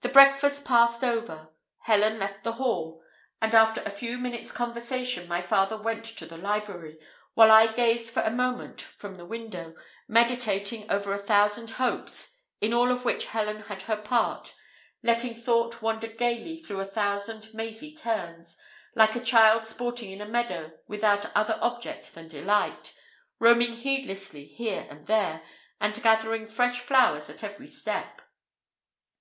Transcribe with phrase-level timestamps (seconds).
[0.00, 1.50] The breakfast passed over.
[1.82, 3.00] Helen left the hall;
[3.40, 6.98] and after a few minutes' conversation, my father went to the library,
[7.34, 9.76] while I gazed for a moment from the window,
[10.08, 14.52] meditating over a thousand hopes, in all of which Helen had her part
[15.04, 18.58] letting thought wander gaily through a thousand mazy turns,
[18.96, 22.96] like a child sporting in a meadow without other object than delight,
[23.38, 25.44] roaming heedlessly here and there,
[25.80, 28.22] and gathering fresh flowers at every step.